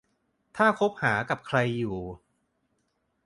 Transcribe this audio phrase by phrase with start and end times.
[0.57, 1.97] ถ้าคบหากับใครอยู่